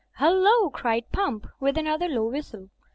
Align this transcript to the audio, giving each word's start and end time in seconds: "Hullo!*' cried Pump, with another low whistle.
"Hullo!*' 0.17 0.71
cried 0.71 1.11
Pump, 1.11 1.45
with 1.59 1.77
another 1.77 2.07
low 2.09 2.27
whistle. 2.27 2.69